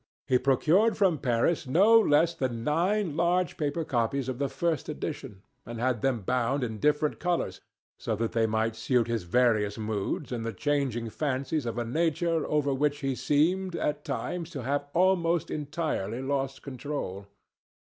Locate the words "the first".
4.39-4.89